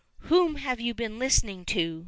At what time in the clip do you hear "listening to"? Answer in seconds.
1.19-1.99